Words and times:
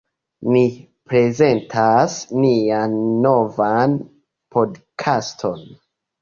Ni 0.53 0.61
prezentas 1.11 2.15
nian 2.45 2.95
novan 3.27 3.95
podkaston. 4.57 5.63